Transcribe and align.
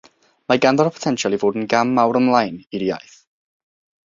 Mae 0.51 0.61
ganddo'r 0.63 0.89
potensial 0.95 1.35
i 1.37 1.39
fod 1.43 1.59
yn 1.61 1.69
gam 1.75 1.93
mawr 1.99 2.19
ymlaen 2.21 2.59
i'r 2.79 2.87
iaith. 2.89 3.21